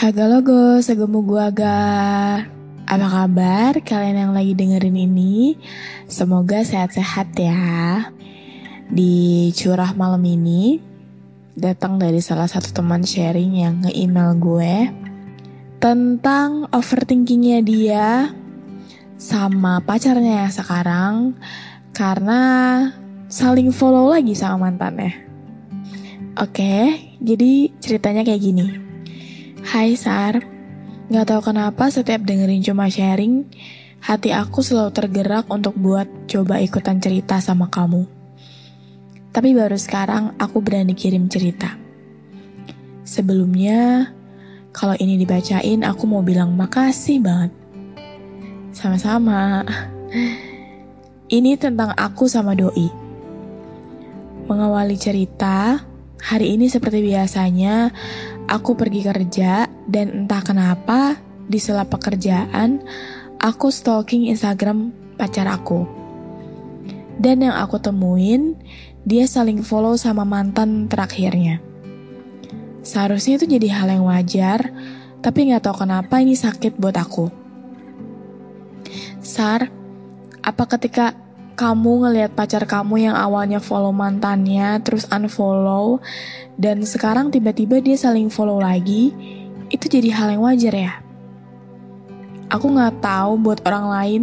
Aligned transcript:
Haga 0.00 0.24
logo, 0.32 0.80
segemu 0.80 1.20
gua 1.20 1.52
ga. 1.52 1.76
Apa 2.88 3.04
kabar 3.04 3.76
kalian 3.84 4.16
yang 4.16 4.32
lagi 4.32 4.56
dengerin 4.56 4.96
ini? 4.96 5.60
Semoga 6.08 6.64
sehat-sehat 6.64 7.36
ya. 7.36 8.08
Di 8.88 9.52
curah 9.52 9.92
malam 9.92 10.24
ini 10.24 10.80
datang 11.52 12.00
dari 12.00 12.24
salah 12.24 12.48
satu 12.48 12.72
teman 12.72 13.04
sharing 13.04 13.60
yang 13.60 13.84
nge-email 13.84 14.40
gue 14.40 14.76
tentang 15.84 16.64
overthinkingnya 16.72 17.60
dia 17.60 18.32
sama 19.20 19.84
pacarnya 19.84 20.48
sekarang 20.48 21.36
karena 21.92 22.40
saling 23.28 23.68
follow 23.68 24.16
lagi 24.16 24.32
sama 24.32 24.64
mantannya. 24.64 25.12
Oke, 26.40 26.96
jadi 27.20 27.68
ceritanya 27.84 28.24
kayak 28.24 28.40
gini. 28.40 28.89
Hai 29.60 29.92
Sar, 29.92 30.40
gak 31.12 31.26
tahu 31.28 31.52
kenapa 31.52 31.92
setiap 31.92 32.24
dengerin 32.24 32.64
cuma 32.64 32.88
sharing, 32.88 33.44
hati 34.00 34.32
aku 34.32 34.64
selalu 34.64 34.88
tergerak 34.96 35.52
untuk 35.52 35.76
buat 35.76 36.08
coba 36.24 36.64
ikutan 36.64 36.96
cerita 36.96 37.36
sama 37.44 37.68
kamu. 37.68 38.08
Tapi 39.28 39.52
baru 39.52 39.76
sekarang 39.76 40.32
aku 40.40 40.64
berani 40.64 40.96
kirim 40.96 41.28
cerita. 41.28 41.76
Sebelumnya, 43.04 44.08
kalau 44.72 44.96
ini 44.96 45.20
dibacain 45.20 45.84
aku 45.84 46.08
mau 46.08 46.24
bilang 46.24 46.56
makasih 46.56 47.20
banget. 47.20 47.52
Sama-sama. 48.72 49.60
Ini 51.28 51.60
tentang 51.60 51.92
aku 52.00 52.26
sama 52.32 52.56
Doi. 52.56 52.88
Mengawali 54.48 54.96
cerita, 54.96 55.84
hari 56.18 56.56
ini 56.58 56.66
seperti 56.66 57.04
biasanya, 57.04 57.92
aku 58.50 58.74
pergi 58.74 59.06
kerja 59.06 59.70
dan 59.86 60.26
entah 60.26 60.42
kenapa 60.42 61.14
di 61.46 61.62
sela 61.62 61.86
pekerjaan 61.86 62.82
aku 63.38 63.70
stalking 63.70 64.26
Instagram 64.26 64.90
pacar 65.14 65.46
aku. 65.46 65.86
Dan 67.20 67.46
yang 67.46 67.54
aku 67.54 67.78
temuin, 67.78 68.58
dia 69.06 69.28
saling 69.30 69.62
follow 69.62 69.94
sama 69.94 70.26
mantan 70.26 70.90
terakhirnya. 70.90 71.62
Seharusnya 72.80 73.36
itu 73.36 73.46
jadi 73.46 73.68
hal 73.76 73.92
yang 73.92 74.08
wajar, 74.08 74.72
tapi 75.20 75.52
nggak 75.52 75.68
tahu 75.68 75.84
kenapa 75.84 76.18
ini 76.24 76.32
sakit 76.32 76.80
buat 76.80 76.96
aku. 76.96 77.28
Sar, 79.20 79.68
apa 80.40 80.64
ketika 80.64 81.12
kamu 81.60 82.08
ngelihat 82.08 82.32
pacar 82.32 82.64
kamu 82.64 83.12
yang 83.12 83.16
awalnya 83.20 83.60
follow 83.60 83.92
mantannya 83.92 84.80
terus 84.80 85.04
unfollow 85.12 86.00
dan 86.56 86.80
sekarang 86.88 87.28
tiba-tiba 87.28 87.84
dia 87.84 88.00
saling 88.00 88.32
follow 88.32 88.56
lagi 88.56 89.12
itu 89.68 89.84
jadi 89.84 90.08
hal 90.08 90.32
yang 90.32 90.40
wajar 90.48 90.72
ya? 90.72 90.92
Aku 92.48 92.72
nggak 92.72 93.04
tahu 93.04 93.36
buat 93.44 93.60
orang 93.68 93.86
lain 93.92 94.22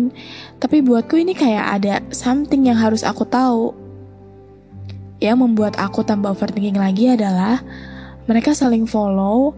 tapi 0.58 0.82
buatku 0.82 1.14
ini 1.14 1.38
kayak 1.38 1.66
ada 1.78 1.94
something 2.10 2.66
yang 2.66 2.82
harus 2.82 3.06
aku 3.06 3.22
tahu. 3.30 3.78
Yang 5.22 5.38
membuat 5.38 5.78
aku 5.78 6.02
tambah 6.02 6.34
overthinking 6.34 6.82
lagi 6.82 7.14
adalah 7.14 7.62
mereka 8.26 8.58
saling 8.58 8.90
follow 8.90 9.54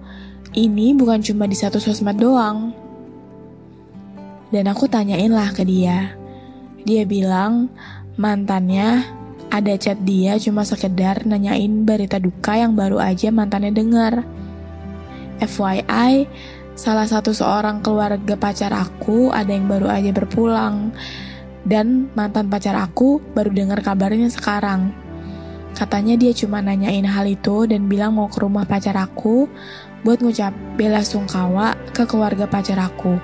ini 0.52 0.92
bukan 0.92 1.24
cuma 1.24 1.48
di 1.48 1.56
satu 1.56 1.80
sosmed 1.80 2.20
doang. 2.20 2.76
Dan 4.52 4.68
aku 4.68 4.92
tanyain 4.92 5.32
lah 5.32 5.56
ke 5.56 5.64
dia 5.64 6.20
dia 6.84 7.04
bilang 7.04 7.72
mantannya 8.20 9.04
ada 9.50 9.74
chat 9.82 9.98
dia 10.06 10.38
cuma 10.38 10.62
sekedar 10.62 11.26
nanyain 11.26 11.84
berita 11.84 12.22
duka 12.22 12.54
yang 12.54 12.78
baru 12.78 13.02
aja 13.02 13.34
mantannya 13.34 13.74
dengar. 13.74 14.24
FYI, 15.40 16.28
salah 16.76 17.08
satu 17.08 17.32
seorang 17.32 17.80
keluarga 17.80 18.36
pacar 18.36 18.76
aku 18.76 19.32
ada 19.34 19.50
yang 19.50 19.66
baru 19.66 19.90
aja 19.90 20.12
berpulang. 20.14 20.94
Dan 21.66 22.08
mantan 22.16 22.48
pacar 22.48 22.78
aku 22.78 23.20
baru 23.34 23.52
dengar 23.52 23.82
kabarnya 23.82 24.32
sekarang. 24.32 24.94
Katanya 25.74 26.20
dia 26.20 26.34
cuma 26.34 26.60
nanyain 26.60 27.06
hal 27.06 27.26
itu 27.30 27.70
dan 27.70 27.88
bilang 27.88 28.18
mau 28.18 28.28
ke 28.28 28.42
rumah 28.42 28.68
pacar 28.68 28.96
aku 29.00 29.48
buat 30.04 30.20
ngucap 30.24 30.52
bela 30.80 31.04
sungkawa 31.04 31.76
ke 31.92 32.04
keluarga 32.04 32.48
pacar 32.48 32.80
aku. 32.80 33.16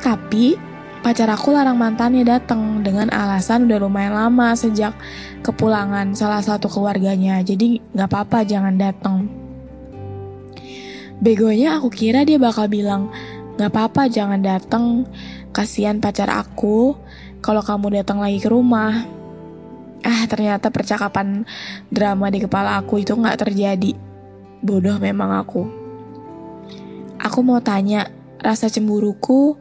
Tapi 0.00 0.75
pacar 1.06 1.30
aku 1.30 1.54
larang 1.54 1.78
mantannya 1.78 2.26
datang 2.26 2.82
dengan 2.82 3.06
alasan 3.14 3.70
udah 3.70 3.78
lumayan 3.78 4.18
lama 4.18 4.58
sejak 4.58 4.90
kepulangan 5.38 6.18
salah 6.18 6.42
satu 6.42 6.66
keluarganya. 6.66 7.38
Jadi 7.46 7.78
nggak 7.94 8.10
apa-apa 8.10 8.42
jangan 8.42 8.74
datang. 8.74 9.30
Begonya 11.22 11.78
aku 11.78 11.94
kira 11.94 12.26
dia 12.26 12.42
bakal 12.42 12.66
bilang 12.66 13.14
nggak 13.54 13.70
apa-apa 13.70 14.10
jangan 14.10 14.42
datang. 14.42 15.06
Kasihan 15.54 16.02
pacar 16.02 16.26
aku 16.26 16.98
kalau 17.38 17.62
kamu 17.62 18.02
datang 18.02 18.18
lagi 18.18 18.42
ke 18.42 18.50
rumah. 18.50 19.06
Ah 20.02 20.26
ternyata 20.26 20.74
percakapan 20.74 21.46
drama 21.86 22.34
di 22.34 22.42
kepala 22.42 22.82
aku 22.82 23.06
itu 23.06 23.14
nggak 23.14 23.46
terjadi. 23.46 23.94
Bodoh 24.58 24.98
memang 24.98 25.38
aku. 25.38 25.70
Aku 27.22 27.46
mau 27.46 27.62
tanya, 27.62 28.10
rasa 28.42 28.66
cemburuku 28.66 29.54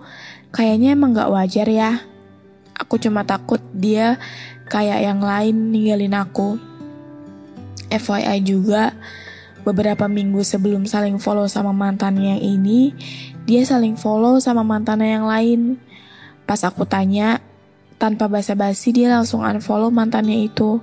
Kayaknya 0.56 0.96
emang 0.96 1.12
gak 1.12 1.36
wajar 1.36 1.68
ya. 1.68 2.00
Aku 2.80 2.96
cuma 2.96 3.28
takut 3.28 3.60
dia 3.76 4.16
kayak 4.72 5.04
yang 5.04 5.20
lain 5.20 5.76
ninggalin 5.76 6.16
aku. 6.16 6.56
FYI 7.92 8.40
juga, 8.40 8.96
beberapa 9.68 10.08
minggu 10.08 10.40
sebelum 10.48 10.88
saling 10.88 11.20
follow 11.20 11.44
sama 11.52 11.76
mantannya 11.76 12.40
yang 12.40 12.44
ini, 12.56 12.96
dia 13.44 13.68
saling 13.68 14.00
follow 14.00 14.40
sama 14.40 14.64
mantannya 14.64 15.20
yang 15.20 15.28
lain. 15.28 15.62
Pas 16.48 16.64
aku 16.64 16.88
tanya, 16.88 17.44
tanpa 18.00 18.32
basa-basi 18.32 18.96
dia 18.96 19.12
langsung 19.12 19.44
unfollow 19.44 19.92
mantannya 19.92 20.46
itu. 20.48 20.80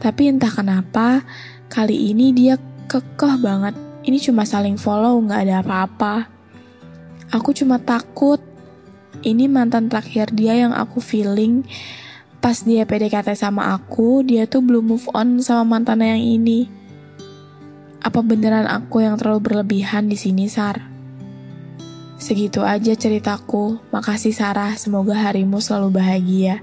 Tapi 0.00 0.32
entah 0.32 0.48
kenapa, 0.48 1.28
kali 1.68 2.08
ini 2.08 2.32
dia 2.32 2.56
kekeh 2.88 3.36
banget. 3.36 3.76
Ini 4.04 4.16
cuma 4.16 4.48
saling 4.48 4.80
follow, 4.80 5.20
gak 5.28 5.44
ada 5.44 5.60
apa-apa. 5.60 6.28
Aku 7.36 7.52
cuma 7.52 7.76
takut 7.80 8.53
ini 9.22 9.46
mantan 9.46 9.86
terakhir 9.86 10.34
dia 10.34 10.58
yang 10.58 10.74
aku 10.74 10.98
feeling 10.98 11.62
pas 12.44 12.60
dia 12.60 12.84
PDKT 12.84 13.32
sama 13.40 13.72
aku, 13.72 14.20
dia 14.20 14.44
tuh 14.44 14.60
belum 14.60 14.84
move 14.84 15.08
on 15.16 15.40
sama 15.40 15.64
mantannya 15.64 16.12
yang 16.12 16.24
ini. 16.44 16.68
Apa 18.04 18.20
beneran 18.20 18.68
aku 18.68 19.00
yang 19.00 19.16
terlalu 19.16 19.48
berlebihan 19.48 20.12
di 20.12 20.16
sini, 20.20 20.44
Sar? 20.44 20.76
Segitu 22.20 22.60
aja 22.60 22.92
ceritaku. 22.92 23.80
Makasih 23.88 24.36
Sarah, 24.36 24.76
semoga 24.76 25.16
harimu 25.16 25.56
selalu 25.56 25.96
bahagia. 25.96 26.60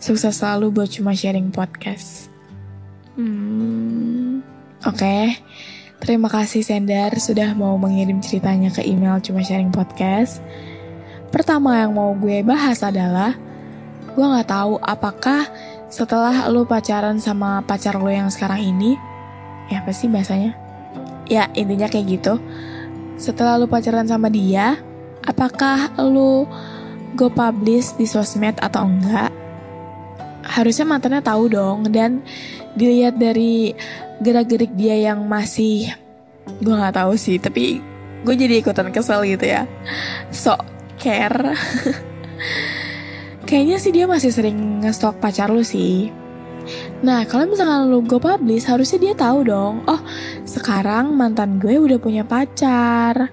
Sukses 0.00 0.40
selalu 0.40 0.72
buat 0.72 0.88
cuma 0.88 1.12
sharing 1.12 1.52
podcast. 1.52 2.32
Hmm, 3.20 4.40
oke. 4.88 4.96
Okay. 4.96 5.36
Terima 6.04 6.28
kasih 6.28 6.60
Sender 6.60 7.16
sudah 7.16 7.56
mau 7.56 7.80
mengirim 7.80 8.20
ceritanya 8.20 8.68
ke 8.68 8.84
email 8.84 9.20
cuma 9.24 9.40
sharing 9.40 9.72
podcast. 9.72 10.44
Pertama 11.34 11.82
yang 11.82 11.90
mau 11.90 12.14
gue 12.14 12.46
bahas 12.46 12.78
adalah 12.86 13.34
gue 14.14 14.22
nggak 14.22 14.46
tahu 14.46 14.78
apakah 14.78 15.50
setelah 15.90 16.46
lu 16.46 16.62
pacaran 16.62 17.18
sama 17.18 17.58
pacar 17.66 17.98
lu 17.98 18.06
yang 18.06 18.30
sekarang 18.30 18.62
ini, 18.62 18.94
ya 19.66 19.82
apa 19.82 19.90
sih 19.90 20.06
bahasanya? 20.06 20.54
Ya 21.26 21.50
intinya 21.58 21.90
kayak 21.90 22.06
gitu. 22.06 22.38
Setelah 23.18 23.58
lu 23.58 23.66
pacaran 23.66 24.06
sama 24.06 24.30
dia, 24.30 24.78
apakah 25.26 25.90
lu 26.06 26.46
go 27.18 27.26
publish 27.26 27.98
di 27.98 28.06
sosmed 28.06 28.54
atau 28.62 28.86
enggak? 28.86 29.34
Harusnya 30.46 30.86
mantannya 30.86 31.18
tahu 31.18 31.50
dong 31.50 31.90
dan 31.90 32.22
dilihat 32.78 33.18
dari 33.18 33.74
gerak-gerik 34.22 34.70
dia 34.78 35.10
yang 35.10 35.26
masih 35.26 35.90
gue 36.62 36.74
nggak 36.74 36.94
tahu 36.94 37.18
sih 37.18 37.42
tapi 37.42 37.82
gue 38.22 38.34
jadi 38.34 38.60
ikutan 38.60 38.92
kesel 38.92 39.24
gitu 39.24 39.48
ya 39.48 39.64
sok 40.28 40.73
care 41.04 41.52
kayaknya 43.44 43.76
sih 43.76 43.92
dia 43.92 44.08
masih 44.08 44.32
sering 44.32 44.80
ngestok 44.80 45.20
pacar 45.20 45.52
lu 45.52 45.60
sih 45.60 46.08
Nah, 47.04 47.28
kalau 47.28 47.44
misalkan 47.44 47.92
lu 47.92 48.00
go 48.00 48.16
publish, 48.16 48.64
harusnya 48.64 48.96
dia 48.96 49.12
tahu 49.12 49.44
dong. 49.44 49.84
Oh, 49.84 50.00
sekarang 50.48 51.12
mantan 51.12 51.60
gue 51.60 51.76
udah 51.76 52.00
punya 52.00 52.24
pacar. 52.24 53.28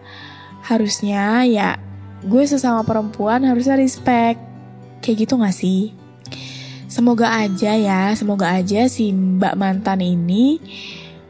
Harusnya 0.67 1.47
ya 1.47 1.79
gue 2.21 2.43
sesama 2.43 2.83
perempuan 2.83 3.47
harusnya 3.47 3.79
respect. 3.79 4.43
Kayak 4.99 5.15
gitu 5.23 5.39
gak 5.39 5.55
sih? 5.55 5.95
Semoga 6.91 7.31
aja 7.31 7.71
ya, 7.71 8.11
semoga 8.19 8.51
aja 8.51 8.91
si 8.91 9.15
mbak 9.15 9.55
mantan 9.55 10.03
ini 10.03 10.59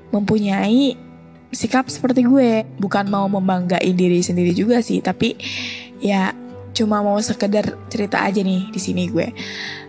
mempunyai 0.09 0.97
sikap 1.53 1.85
seperti 1.93 2.25
gue. 2.25 2.65
Bukan 2.81 3.05
mau 3.13 3.29
membanggain 3.29 3.93
diri 3.93 4.25
sendiri 4.25 4.57
juga 4.57 4.81
sih, 4.81 5.05
tapi 5.05 5.38
ya 6.01 6.33
cuma 6.71 7.03
mau 7.06 7.19
sekedar 7.21 7.77
cerita 7.92 8.25
aja 8.25 8.42
nih 8.42 8.74
di 8.74 8.80
sini 8.81 9.07
gue. 9.07 9.30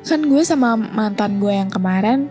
Kan 0.05 0.29
gue 0.29 0.43
sama 0.45 0.77
mantan 0.77 1.41
gue 1.41 1.51
yang 1.51 1.73
kemarin 1.73 2.29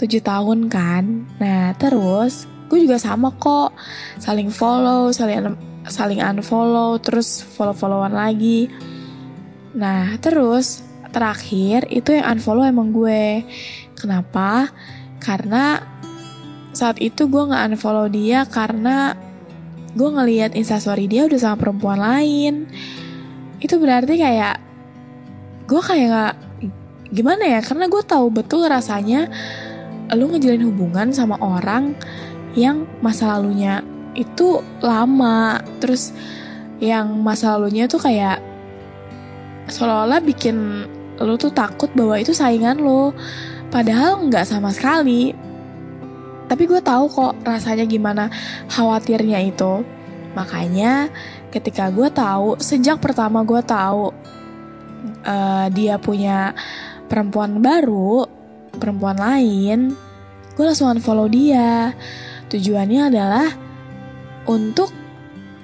7 0.00 0.08
tahun 0.20 0.66
kan. 0.72 1.28
Nah, 1.38 1.76
terus 1.76 2.48
gue 2.66 2.78
juga 2.82 2.96
sama 2.98 3.30
kok. 3.36 3.76
Saling 4.18 4.48
follow, 4.50 5.12
saling 5.14 5.54
saling 5.88 6.20
unfollow, 6.20 7.00
terus 7.00 7.40
follow-followan 7.44 8.12
lagi. 8.12 8.68
Nah, 9.76 10.16
terus 10.18 10.84
terakhir 11.10 11.86
itu 11.92 12.16
yang 12.16 12.36
unfollow 12.38 12.64
emang 12.64 12.90
gue. 12.90 13.44
Kenapa? 13.94 14.72
Karena 15.20 15.84
saat 16.72 16.96
itu 17.02 17.28
gue 17.28 17.42
nggak 17.50 17.74
unfollow 17.74 18.06
dia 18.08 18.46
karena 18.46 19.12
gue 19.90 20.06
ngeliat 20.06 20.54
instastory 20.54 21.10
dia 21.10 21.26
udah 21.26 21.38
sama 21.38 21.56
perempuan 21.58 21.98
lain 21.98 22.70
itu 23.60 23.76
berarti 23.76 24.16
kayak 24.16 24.56
gue 25.68 25.80
kayak 25.80 26.08
gak 26.08 26.34
gimana 27.12 27.44
ya? 27.46 27.60
Karena 27.60 27.86
gue 27.86 28.02
tahu 28.02 28.32
betul 28.32 28.66
rasanya 28.66 29.28
lu 30.16 30.26
ngejalin 30.32 30.66
hubungan 30.66 31.08
sama 31.14 31.38
orang 31.38 31.94
yang 32.58 32.88
masa 33.04 33.36
lalunya 33.36 33.84
itu 34.16 34.64
lama. 34.82 35.60
Terus 35.78 36.10
yang 36.80 37.20
masa 37.20 37.54
lalunya 37.54 37.86
tuh 37.86 38.00
kayak 38.00 38.40
seolah-olah 39.70 40.18
bikin 40.24 40.88
lu 41.20 41.36
tuh 41.36 41.52
takut 41.52 41.92
bahwa 41.92 42.16
itu 42.16 42.32
saingan 42.32 42.80
lo 42.80 43.12
padahal 43.68 44.24
nggak 44.26 44.48
sama 44.48 44.72
sekali. 44.72 45.36
Tapi 46.50 46.66
gue 46.66 46.82
tahu 46.82 47.06
kok 47.06 47.46
rasanya 47.46 47.86
gimana 47.86 48.26
khawatirnya 48.66 49.38
itu 49.46 49.86
makanya 50.32 51.10
ketika 51.50 51.90
gue 51.90 52.06
tahu 52.10 52.58
sejak 52.62 53.02
pertama 53.02 53.42
gue 53.42 53.58
tahu 53.66 54.14
uh, 55.26 55.66
dia 55.74 55.98
punya 55.98 56.54
perempuan 57.10 57.58
baru 57.58 58.26
perempuan 58.78 59.18
lain 59.18 59.94
gue 60.60 60.68
langsung 60.68 60.92
unfollow 60.92 61.24
dia. 61.24 61.96
Tujuannya 62.52 63.08
adalah 63.08 63.48
untuk 64.44 64.92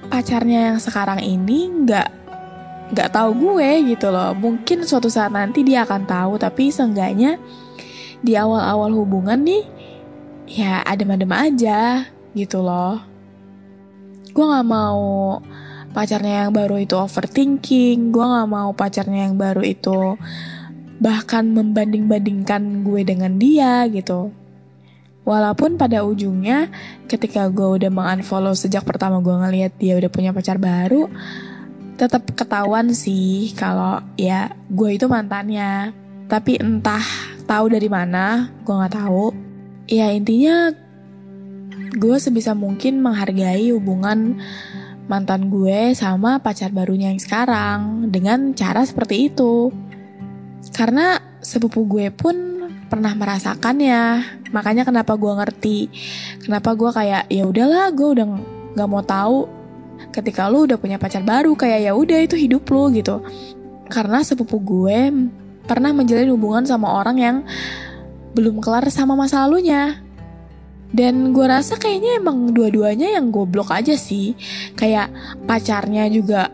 pacarnya 0.08 0.72
yang 0.72 0.78
sekarang 0.80 1.20
ini 1.20 1.84
nggak 1.84 2.08
nggak 2.96 3.12
tahu 3.12 3.30
gue 3.36 3.92
gitu 3.92 4.08
loh. 4.08 4.32
Mungkin 4.32 4.88
suatu 4.88 5.12
saat 5.12 5.36
nanti 5.36 5.60
dia 5.60 5.84
akan 5.84 6.08
tahu 6.08 6.40
tapi 6.40 6.72
seenggaknya 6.72 7.36
di 8.24 8.32
awal-awal 8.40 8.88
hubungan 8.96 9.36
nih 9.44 9.68
ya 10.48 10.80
adem-adem 10.88 11.28
aja 11.28 12.08
gitu 12.32 12.64
loh 12.64 13.02
gue 14.36 14.44
nggak 14.44 14.68
mau 14.68 15.40
pacarnya 15.96 16.44
yang 16.44 16.52
baru 16.52 16.76
itu 16.76 16.92
overthinking 16.92 18.12
gue 18.12 18.20
gak 18.20 18.48
mau 18.52 18.76
pacarnya 18.76 19.32
yang 19.32 19.40
baru 19.40 19.64
itu 19.64 20.20
bahkan 21.00 21.48
membanding-bandingkan 21.56 22.84
gue 22.84 23.00
dengan 23.00 23.40
dia 23.40 23.88
gitu. 23.88 24.28
Walaupun 25.24 25.80
pada 25.80 26.04
ujungnya 26.04 26.68
ketika 27.08 27.48
gue 27.48 27.80
udah 27.80 27.88
mengunfollow 27.88 28.52
sejak 28.52 28.84
pertama 28.84 29.24
gue 29.24 29.32
ngeliat 29.32 29.72
dia 29.80 29.96
udah 29.96 30.12
punya 30.12 30.36
pacar 30.36 30.60
baru 30.60 31.08
tetap 31.96 32.28
ketahuan 32.36 32.92
sih 32.92 33.56
kalau 33.56 34.04
ya 34.20 34.52
gue 34.68 35.00
itu 35.00 35.08
mantannya. 35.08 35.96
Tapi 36.28 36.60
entah 36.60 37.02
tahu 37.48 37.72
dari 37.72 37.88
mana 37.88 38.52
gue 38.60 38.74
nggak 38.76 38.94
tahu. 39.00 39.32
Ya 39.88 40.12
intinya 40.12 40.76
gue 41.94 42.16
sebisa 42.18 42.56
mungkin 42.56 42.98
menghargai 42.98 43.70
hubungan 43.70 44.40
mantan 45.06 45.46
gue 45.46 45.94
sama 45.94 46.42
pacar 46.42 46.74
barunya 46.74 47.14
yang 47.14 47.22
sekarang 47.22 48.10
dengan 48.10 48.50
cara 48.58 48.82
seperti 48.82 49.30
itu. 49.30 49.70
Karena 50.74 51.22
sepupu 51.38 51.86
gue 51.86 52.10
pun 52.10 52.34
pernah 52.90 53.14
merasakannya. 53.14 54.02
Makanya 54.50 54.82
kenapa 54.82 55.14
gue 55.14 55.30
ngerti. 55.30 55.78
Kenapa 56.42 56.74
gue 56.74 56.90
kayak 56.90 57.30
ya 57.30 57.44
udahlah, 57.46 57.94
gue 57.94 58.08
udah 58.18 58.26
nggak 58.74 58.88
mau 58.90 59.02
tahu 59.02 59.46
ketika 60.12 60.50
lu 60.50 60.68
udah 60.68 60.76
punya 60.76 61.00
pacar 61.00 61.24
baru 61.24 61.56
kayak 61.56 61.80
ya 61.88 61.92
udah 61.94 62.18
itu 62.20 62.36
hidup 62.36 62.66
lu 62.68 62.90
gitu. 62.94 63.22
Karena 63.86 64.22
sepupu 64.26 64.58
gue 64.58 65.30
pernah 65.66 65.90
menjalin 65.94 66.30
hubungan 66.34 66.66
sama 66.66 66.90
orang 66.98 67.16
yang 67.18 67.36
belum 68.34 68.58
kelar 68.58 68.86
sama 68.90 69.14
masa 69.14 69.46
lalunya. 69.46 70.05
Dan 70.94 71.34
gue 71.34 71.46
rasa 71.46 71.78
kayaknya 71.78 72.22
emang 72.22 72.54
dua-duanya 72.54 73.18
yang 73.18 73.30
goblok 73.34 73.74
aja 73.74 73.94
sih. 73.98 74.38
Kayak 74.78 75.10
pacarnya 75.46 76.06
juga 76.10 76.50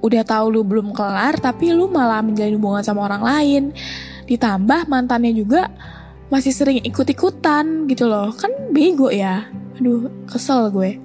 udah 0.00 0.24
tahu 0.24 0.56
lu 0.56 0.64
belum 0.64 0.96
kelar 0.96 1.36
tapi 1.36 1.76
lu 1.76 1.84
malah 1.92 2.24
menjalin 2.24 2.56
hubungan 2.56 2.84
sama 2.84 3.08
orang 3.08 3.22
lain. 3.24 3.62
Ditambah 4.28 4.88
mantannya 4.88 5.32
juga 5.36 5.68
masih 6.30 6.54
sering 6.54 6.80
ikut-ikutan 6.86 7.88
gitu 7.90 8.06
loh. 8.06 8.32
Kan 8.32 8.72
bego 8.72 9.12
ya. 9.12 9.48
Aduh, 9.80 10.08
kesel 10.28 10.70
gue. 10.72 11.00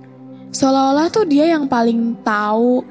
Seolah-olah 0.55 1.11
tuh 1.11 1.27
dia 1.27 1.51
yang 1.51 1.67
paling 1.67 2.15
tahu 2.23 2.83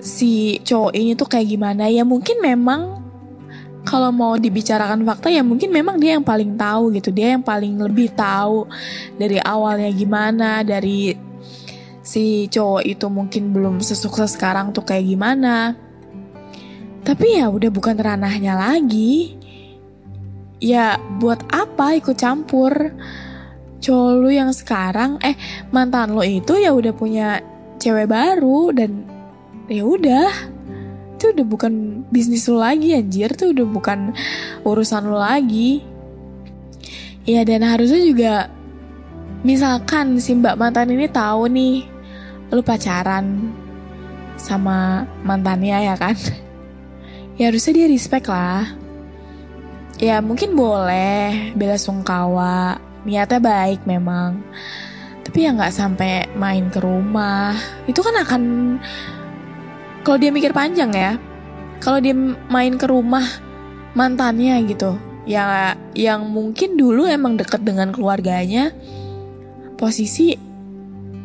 si 0.00 0.60
cowok 0.64 0.92
ini 0.96 1.12
tuh 1.12 1.28
kayak 1.28 1.48
gimana. 1.52 1.88
Ya 1.92 2.04
mungkin 2.04 2.40
memang 2.40 3.03
kalau 3.84 4.08
mau 4.10 4.34
dibicarakan 4.40 5.04
fakta 5.04 5.28
ya 5.28 5.44
mungkin 5.44 5.68
memang 5.68 6.00
dia 6.00 6.16
yang 6.16 6.24
paling 6.24 6.56
tahu 6.56 6.90
gitu. 6.96 7.12
Dia 7.12 7.36
yang 7.36 7.44
paling 7.44 7.76
lebih 7.76 8.10
tahu 8.16 8.64
dari 9.20 9.36
awalnya 9.38 9.92
gimana 9.92 10.64
dari 10.64 11.12
si 12.00 12.48
cowok 12.48 12.82
itu 12.84 13.06
mungkin 13.12 13.52
belum 13.52 13.84
sesukses 13.84 14.34
sekarang 14.34 14.72
tuh 14.72 14.82
kayak 14.82 15.04
gimana. 15.04 15.76
Tapi 17.04 17.36
ya 17.36 17.52
udah 17.52 17.68
bukan 17.68 18.00
ranahnya 18.00 18.56
lagi. 18.56 19.36
Ya 20.64 20.96
buat 21.20 21.44
apa 21.52 22.00
ikut 22.00 22.16
campur? 22.16 22.72
Cowok 23.84 24.32
yang 24.32 24.48
sekarang 24.56 25.20
eh 25.20 25.36
mantan 25.68 26.16
lo 26.16 26.24
itu 26.24 26.56
ya 26.56 26.72
udah 26.72 26.96
punya 26.96 27.44
cewek 27.76 28.08
baru 28.08 28.72
dan 28.72 29.04
ya 29.68 29.84
udah 29.84 30.53
itu 31.24 31.40
udah 31.40 31.46
bukan 31.48 32.04
bisnis 32.12 32.44
lo 32.52 32.60
lagi 32.60 32.92
anjir. 32.92 33.32
Tuh 33.32 33.56
udah 33.56 33.64
bukan 33.64 34.12
urusan 34.60 35.08
lo 35.08 35.16
lagi. 35.16 35.80
Ya 37.24 37.40
dan 37.48 37.64
harusnya 37.64 38.04
juga 38.04 38.52
misalkan 39.40 40.20
si 40.20 40.36
mbak 40.36 40.60
mantan 40.60 40.92
ini 40.92 41.08
tahu 41.08 41.48
nih 41.48 41.88
lu 42.52 42.60
pacaran 42.60 43.48
sama 44.36 45.08
mantannya 45.24 45.88
ya 45.88 45.96
kan? 45.96 46.12
Ya 47.34 47.50
harusnya 47.50 47.82
dia 47.82 47.90
respect 47.90 48.30
lah. 48.30 48.78
Ya 49.98 50.22
mungkin 50.22 50.54
boleh 50.54 51.50
bela 51.58 51.74
sungkawa. 51.74 52.78
Niatnya 53.02 53.42
baik 53.42 53.82
memang. 53.90 54.38
Tapi 55.26 55.42
ya 55.42 55.50
nggak 55.50 55.74
sampai 55.74 56.30
main 56.38 56.70
ke 56.70 56.78
rumah. 56.78 57.58
Itu 57.90 58.06
kan 58.06 58.14
akan 58.22 58.42
kalau 60.04 60.20
dia 60.20 60.30
mikir 60.30 60.52
panjang 60.52 60.92
ya 60.92 61.16
kalau 61.80 61.98
dia 61.98 62.14
main 62.52 62.76
ke 62.76 62.86
rumah 62.86 63.24
mantannya 63.96 64.60
gitu 64.68 65.00
ya 65.24 65.74
yang 65.96 66.28
mungkin 66.28 66.76
dulu 66.76 67.08
emang 67.08 67.40
deket 67.40 67.64
dengan 67.64 67.90
keluarganya 67.90 68.70
posisi 69.80 70.36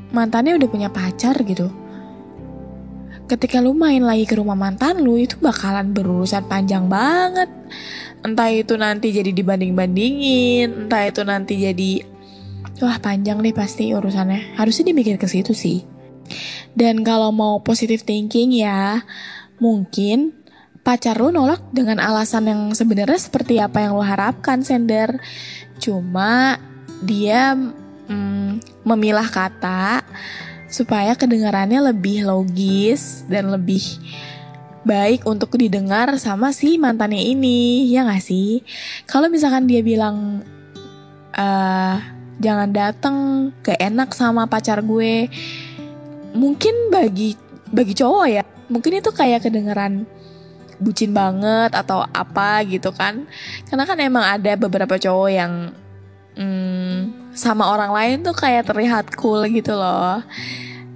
mantannya 0.09 0.55
udah 0.55 0.69
punya 0.71 0.89
pacar 0.89 1.35
gitu 1.43 1.69
ketika 3.29 3.61
lu 3.61 3.77
main 3.77 4.01
lagi 4.01 4.25
ke 4.25 4.33
rumah 4.33 4.57
mantan 4.57 5.05
lu 5.05 5.13
itu 5.21 5.37
bakalan 5.37 5.93
berurusan 5.93 6.49
panjang 6.49 6.89
banget. 6.89 7.47
Entah 8.25 8.49
itu 8.51 8.73
nanti 8.75 9.13
jadi 9.13 9.31
dibanding-bandingin, 9.31 10.89
entah 10.89 11.07
itu 11.07 11.21
nanti 11.21 11.61
jadi 11.61 12.03
wah 12.81 12.97
panjang 12.97 13.39
nih 13.39 13.53
pasti 13.53 13.93
urusannya. 13.93 14.57
Harusnya 14.57 14.91
dimikir 14.91 15.21
ke 15.21 15.29
situ 15.29 15.53
sih. 15.53 15.85
Dan 16.77 17.01
kalau 17.01 17.33
mau 17.33 17.59
positive 17.61 18.05
thinking 18.05 18.53
ya, 18.55 19.03
mungkin 19.57 20.33
pacar 20.85 21.19
lu 21.19 21.29
nolak 21.29 21.61
dengan 21.75 22.01
alasan 22.01 22.49
yang 22.49 22.61
sebenarnya 22.73 23.19
seperti 23.19 23.61
apa 23.61 23.83
yang 23.83 23.93
lu 23.93 24.03
harapkan, 24.05 24.63
Sender. 24.63 25.19
Cuma 25.77 26.57
dia 27.03 27.55
mm, 28.09 28.83
memilah 28.83 29.27
kata 29.27 30.01
supaya 30.69 31.17
kedengarannya 31.17 31.93
lebih 31.93 32.29
logis 32.29 33.25
dan 33.25 33.49
lebih 33.49 33.81
baik 34.85 35.27
untuk 35.27 35.59
didengar 35.59 36.15
sama 36.17 36.55
si 36.55 36.79
mantannya 36.79 37.19
ini, 37.19 37.89
ya 37.91 38.07
gak 38.07 38.23
sih? 38.23 38.63
Kalau 39.09 39.27
misalkan 39.27 39.67
dia 39.67 39.83
bilang 39.83 40.45
uh, 41.35 41.95
jangan 42.39 42.69
dateng, 42.71 43.17
gak 43.61 43.77
enak 43.77 44.15
sama 44.15 44.47
pacar 44.47 44.79
gue, 44.81 45.27
mungkin 46.33 46.93
bagi 46.93 47.35
bagi 47.69 47.93
cowok 47.93 48.25
ya, 48.29 48.43
mungkin 48.69 48.99
itu 48.99 49.09
kayak 49.13 49.45
kedengeran 49.45 50.05
bucin 50.79 51.11
banget 51.11 51.75
atau 51.75 52.01
apa 52.09 52.63
gitu 52.65 52.89
kan. 52.95 53.27
Karena 53.67 53.83
kan 53.83 53.97
emang 53.99 54.25
ada 54.25 54.55
beberapa 54.55 54.95
cowok 54.95 55.29
yang 55.29 55.53
hmm, 56.39 57.31
sama 57.35 57.67
orang 57.69 57.91
lain 57.91 58.17
tuh 58.23 58.33
kayak 58.33 58.65
terlihat 58.65 59.05
cool 59.19 59.43
gitu 59.51 59.75
loh. 59.75 60.23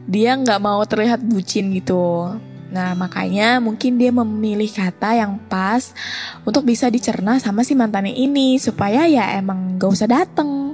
Dia 0.07 0.35
nggak 0.39 0.59
mau 0.63 0.81
terlihat 0.87 1.19
bucin 1.23 1.75
gitu. 1.75 2.31
Nah 2.73 2.97
makanya 2.97 3.61
mungkin 3.61 4.01
dia 4.01 4.09
memilih 4.09 4.67
kata 4.71 5.13
yang 5.13 5.37
pas 5.45 5.93
untuk 6.41 6.65
bisa 6.65 6.89
dicerna 6.89 7.37
sama 7.37 7.61
si 7.61 7.77
mantannya 7.77 8.17
ini 8.17 8.57
supaya 8.57 9.05
ya 9.05 9.37
emang 9.37 9.77
gak 9.77 9.93
usah 9.93 10.09
dateng. 10.09 10.73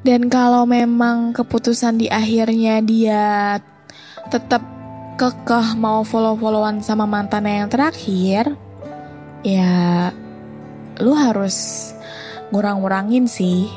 Dan 0.00 0.28
kalau 0.32 0.64
memang 0.64 1.32
keputusan 1.32 2.00
di 2.00 2.06
akhirnya 2.08 2.80
dia 2.80 3.56
tetap 4.30 4.62
kekeh 5.18 5.76
mau 5.76 6.06
follow-followan 6.06 6.80
sama 6.80 7.04
mantannya 7.04 7.66
yang 7.66 7.70
terakhir, 7.70 8.56
ya 9.44 10.08
lu 11.02 11.12
harus 11.12 11.90
ngurang-ngurangin 12.54 13.26
sih. 13.26 13.68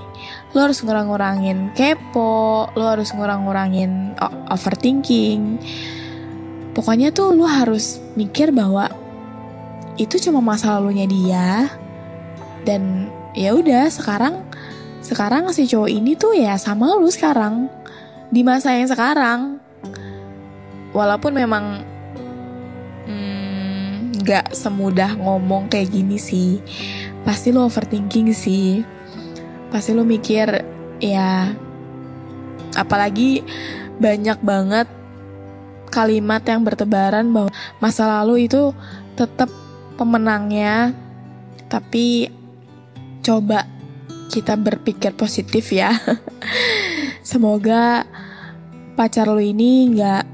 Lu 0.54 0.62
harus 0.62 0.86
ngurang-ngurangin 0.86 1.74
kepo, 1.74 2.70
lu 2.78 2.86
harus 2.86 3.10
ngurang-ngurangin 3.12 4.14
overthinking. 4.54 5.58
Pokoknya 6.78 7.10
tuh 7.10 7.34
lu 7.34 7.50
harus 7.50 7.98
mikir 8.14 8.54
bahwa 8.54 8.88
itu 9.98 10.18
cuma 10.30 10.42
masa 10.42 10.78
lalunya 10.78 11.06
dia 11.06 11.70
dan 12.66 13.14
ya 13.38 13.54
udah 13.54 13.90
sekarang 13.94 14.42
sekarang 15.06 15.46
si 15.54 15.70
cowok 15.70 15.92
ini 15.92 16.18
tuh 16.18 16.34
ya 16.34 16.58
sama 16.58 16.98
lu 16.98 17.12
sekarang 17.12 17.70
di 18.34 18.42
masa 18.42 18.74
yang 18.74 18.90
sekarang 18.90 19.62
walaupun 20.94 21.34
memang 21.34 21.82
hmm, 23.10 24.22
nggak 24.24 24.54
hmm, 24.54 24.56
semudah 24.56 25.18
ngomong 25.18 25.68
kayak 25.68 25.92
gini 25.92 26.22
sih. 26.22 26.62
Pasti 27.26 27.52
lo 27.52 27.68
overthinking 27.68 28.32
sih. 28.32 28.86
Pasti 29.74 29.92
lo 29.92 30.06
mikir 30.06 30.64
ya 31.02 31.52
apalagi 32.74 33.44
banyak 33.98 34.40
banget 34.42 34.88
kalimat 35.94 36.42
yang 36.42 36.66
bertebaran 36.66 37.30
bahwa 37.30 37.54
masa 37.78 38.10
lalu 38.10 38.50
itu 38.50 38.74
tetap 39.14 39.50
pemenangnya 39.94 40.90
tapi 41.70 42.34
coba 43.22 43.70
kita 44.34 44.58
berpikir 44.58 45.14
positif 45.14 45.70
ya. 45.70 45.94
Semoga 47.22 48.06
pacar 48.98 49.30
lo 49.30 49.38
ini 49.38 49.94
nggak 49.94 50.33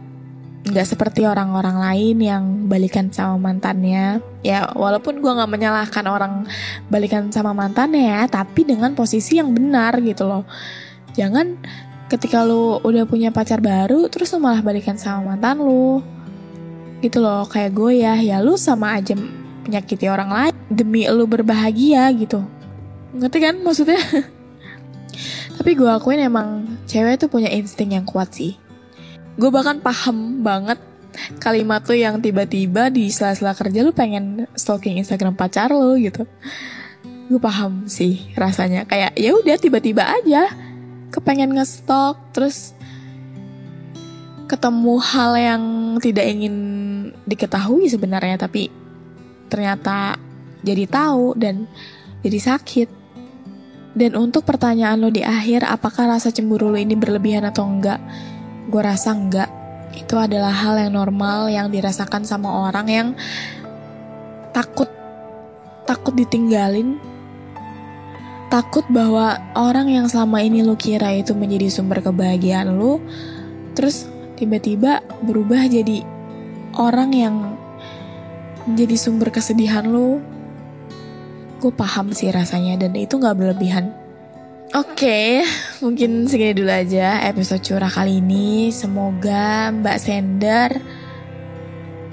nggak 0.69 0.85
seperti 0.85 1.25
orang-orang 1.25 1.81
lain 1.81 2.17
yang 2.21 2.43
balikan 2.69 3.09
sama 3.09 3.41
mantannya. 3.41 4.21
Ya 4.45 4.69
walaupun 4.77 5.17
gue 5.17 5.31
nggak 5.33 5.49
menyalahkan 5.49 6.05
orang 6.05 6.45
balikan 6.87 7.33
sama 7.33 7.51
mantannya 7.57 8.05
ya 8.05 8.21
tapi 8.29 8.63
dengan 8.63 8.93
posisi 8.93 9.41
yang 9.41 9.49
benar 9.51 9.97
gitu 10.05 10.29
loh. 10.29 10.45
Jangan 11.17 11.57
ketika 12.07 12.45
lu 12.45 12.77
udah 12.85 13.03
punya 13.09 13.33
pacar 13.33 13.59
baru 13.59 14.05
terus 14.13 14.29
lu 14.37 14.39
malah 14.39 14.61
balikan 14.61 14.95
sama 14.95 15.33
mantan 15.33 15.65
lu. 15.65 16.05
Gitu 17.01 17.17
loh 17.17 17.49
kayak 17.49 17.73
gue 17.73 18.05
ya. 18.05 18.15
Ya 18.21 18.37
lu 18.37 18.53
sama 18.53 18.93
aja 18.93 19.17
menyakiti 19.65 20.05
orang 20.05 20.29
lain 20.29 20.53
demi 20.69 21.09
lu 21.09 21.25
berbahagia 21.25 22.05
gitu. 22.13 22.45
Ngerti 23.17 23.37
kan 23.41 23.55
maksudnya? 23.65 24.01
Tapi 25.57 25.71
gue 25.75 25.89
akuin 25.89 26.21
emang 26.21 26.77
cewek 26.85 27.25
tuh 27.25 27.27
punya 27.27 27.49
insting 27.49 27.97
yang 27.97 28.05
kuat 28.05 28.31
sih 28.31 28.68
gue 29.39 29.47
bahkan 29.47 29.79
paham 29.79 30.43
banget 30.43 30.75
kalimat 31.39 31.79
tuh 31.79 31.95
yang 31.95 32.19
tiba-tiba 32.19 32.91
di 32.91 33.07
sela-sela 33.07 33.55
kerja 33.55 33.87
lu 33.87 33.95
pengen 33.95 34.45
stalking 34.53 34.99
Instagram 34.99 35.33
pacar 35.33 35.71
lu 35.71 35.95
gitu. 35.95 36.27
Gue 37.31 37.39
paham 37.39 37.87
sih 37.87 38.35
rasanya. 38.35 38.83
Kayak 38.83 39.15
ya 39.15 39.31
udah 39.31 39.55
tiba-tiba 39.55 40.03
aja 40.03 40.51
kepengen 41.09 41.55
ngestok 41.55 42.19
terus 42.35 42.75
ketemu 44.49 44.95
hal 44.99 45.31
yang 45.37 45.63
tidak 46.01 46.25
ingin 46.25 46.55
diketahui 47.23 47.85
sebenarnya 47.89 48.37
tapi 48.41 48.73
ternyata 49.47 50.19
jadi 50.61 50.83
tahu 50.83 51.39
dan 51.39 51.63
jadi 52.21 52.39
sakit. 52.53 52.89
Dan 53.89 54.13
untuk 54.15 54.45
pertanyaan 54.45 55.01
lo 55.01 55.09
di 55.09 55.25
akhir 55.25 55.65
apakah 55.65 56.11
rasa 56.11 56.29
cemburu 56.29 56.69
lo 56.69 56.77
ini 56.77 56.93
berlebihan 56.93 57.47
atau 57.47 57.65
enggak 57.65 57.97
Gue 58.69 58.81
rasa 58.85 59.17
enggak. 59.17 59.49
Itu 59.97 60.15
adalah 60.21 60.53
hal 60.53 60.77
yang 60.77 60.93
normal 60.93 61.49
yang 61.49 61.73
dirasakan 61.73 62.21
sama 62.21 62.69
orang 62.69 62.87
yang 62.87 63.07
takut 64.53 64.87
takut 65.89 66.13
ditinggalin. 66.13 67.01
Takut 68.53 68.85
bahwa 68.89 69.37
orang 69.57 69.89
yang 69.89 70.05
selama 70.09 70.41
ini 70.41 70.61
lu 70.61 70.77
kira 70.77 71.13
itu 71.13 71.33
menjadi 71.37 71.69
sumber 71.69 72.01
kebahagiaan 72.01 72.77
lu 72.77 72.97
terus 73.77 74.09
tiba-tiba 74.37 75.05
berubah 75.21 75.69
jadi 75.69 76.01
orang 76.77 77.13
yang 77.13 77.35
menjadi 78.69 78.95
sumber 78.97 79.33
kesedihan 79.33 79.85
lu. 79.85 80.21
Gue 81.59 81.73
paham 81.75 82.15
sih 82.15 82.31
rasanya 82.31 82.87
dan 82.87 82.95
itu 82.95 83.19
gak 83.19 83.35
berlebihan 83.35 83.98
Oke, 84.69 85.01
okay, 85.01 85.29
mungkin 85.81 86.29
segini 86.29 86.53
dulu 86.53 86.69
aja 86.69 87.25
episode 87.25 87.65
curah 87.65 87.89
kali 87.89 88.21
ini. 88.21 88.69
Semoga 88.69 89.73
Mbak 89.73 89.97
Sender 89.97 90.69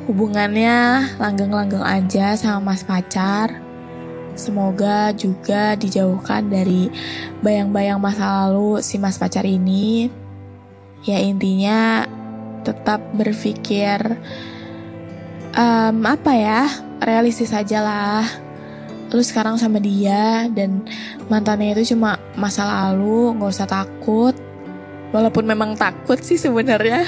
hubungannya 0.09 1.05
langgeng-langgeng 1.21 1.85
aja 1.85 2.33
sama 2.33 2.73
mas 2.73 2.81
pacar. 2.81 3.61
Semoga 4.41 5.13
juga 5.13 5.77
dijauhkan 5.77 6.49
dari 6.49 6.89
bayang-bayang 7.45 8.01
masa 8.01 8.49
lalu 8.49 8.81
si 8.81 8.97
mas 8.97 9.21
pacar 9.21 9.45
ini. 9.45 10.09
Ya 11.05 11.21
intinya 11.21 12.09
tetap 12.65 13.05
berpikir 13.13 14.01
um, 15.53 15.97
apa 16.09 16.33
ya 16.33 16.73
realistis 17.05 17.53
aja 17.53 17.85
lah 17.85 18.46
lu 19.11 19.23
sekarang 19.23 19.55
sama 19.55 19.79
dia 19.79 20.51
dan 20.51 20.83
mantannya 21.31 21.79
itu 21.79 21.95
cuma 21.95 22.19
masa 22.35 22.67
lalu 22.67 23.37
nggak 23.39 23.53
usah 23.53 23.69
takut. 23.69 24.35
Walaupun 25.15 25.47
memang 25.47 25.79
takut 25.79 26.19
sih 26.19 26.37
sebenarnya. 26.37 27.07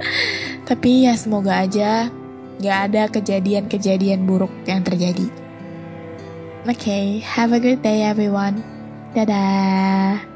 Tapi 0.68 1.06
ya 1.06 1.14
semoga 1.14 1.62
aja 1.62 2.08
nggak 2.56 2.78
ada 2.90 3.02
kejadian-kejadian 3.12 4.24
buruk 4.24 4.50
yang 4.64 4.80
terjadi. 4.80 5.28
Okay, 6.66 7.22
have 7.22 7.54
a 7.54 7.60
good 7.62 7.84
day 7.84 8.02
everyone. 8.02 8.64
Dadah 9.14 10.35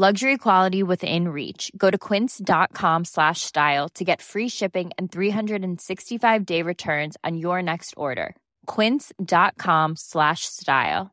Luxury 0.00 0.40
quality 0.40 0.80
within 0.80 1.28
reach. 1.28 1.68
Go 1.76 1.92
to 1.92 2.00
quince.com 2.00 3.04
slash 3.04 3.44
style 3.44 3.92
to 3.92 4.02
get 4.02 4.24
free 4.24 4.48
shipping 4.48 4.96
and 4.96 5.12
365 5.12 5.76
day 6.48 6.64
returns 6.64 7.20
on 7.20 7.36
your 7.36 7.60
next 7.60 7.92
order. 8.00 8.32
Quince.com 8.64 10.00
slash 10.00 10.48
style. 10.48 11.12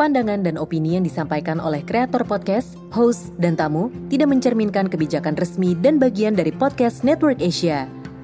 Pandangan 0.00 0.48
dan 0.48 0.56
opini 0.56 0.96
yang 0.96 1.04
disampaikan 1.04 1.60
oleh 1.60 1.84
kreator 1.84 2.24
podcast, 2.24 2.72
host, 2.88 3.36
dan 3.36 3.60
tamu 3.60 3.92
tidak 4.08 4.32
mencerminkan 4.32 4.88
kebijakan 4.88 5.36
resmi 5.36 5.76
dan 5.76 6.00
bagian 6.00 6.32
dari 6.32 6.56
podcast 6.56 7.04
Network 7.04 7.44
Asia. 7.44 7.95